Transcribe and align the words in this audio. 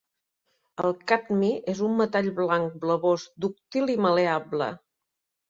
El 0.83 0.95
cadmi 1.11 1.51
és 1.73 1.81
un 1.89 1.93
metall 1.99 2.31
blanc 2.41 2.81
blavós, 2.87 3.27
dúctil 3.47 3.95
i 3.99 4.01
mal·leable. 4.09 4.73